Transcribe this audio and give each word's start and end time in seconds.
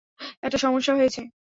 একটা 0.43 0.57
সমস্যা 0.57 0.93
হয়েছে। 0.95 1.21